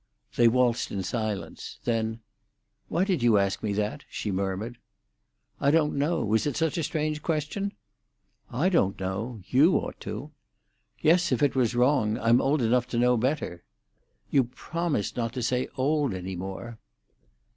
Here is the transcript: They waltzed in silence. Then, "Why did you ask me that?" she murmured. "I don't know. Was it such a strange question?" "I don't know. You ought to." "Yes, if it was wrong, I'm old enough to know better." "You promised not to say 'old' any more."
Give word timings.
They 0.35 0.47
waltzed 0.47 0.89
in 0.91 1.03
silence. 1.03 1.77
Then, 1.83 2.21
"Why 2.87 3.03
did 3.03 3.21
you 3.21 3.37
ask 3.37 3.61
me 3.61 3.71
that?" 3.73 4.03
she 4.09 4.31
murmured. 4.31 4.79
"I 5.59 5.69
don't 5.69 5.93
know. 5.95 6.25
Was 6.25 6.47
it 6.47 6.57
such 6.57 6.75
a 6.79 6.83
strange 6.83 7.21
question?" 7.21 7.73
"I 8.49 8.67
don't 8.69 8.99
know. 8.99 9.41
You 9.47 9.75
ought 9.75 9.99
to." 9.99 10.31
"Yes, 10.97 11.31
if 11.31 11.43
it 11.43 11.55
was 11.55 11.75
wrong, 11.75 12.17
I'm 12.17 12.41
old 12.41 12.63
enough 12.63 12.87
to 12.87 12.97
know 12.97 13.15
better." 13.15 13.63
"You 14.31 14.45
promised 14.45 15.17
not 15.17 15.33
to 15.33 15.43
say 15.43 15.67
'old' 15.77 16.15
any 16.15 16.35
more." 16.35 16.79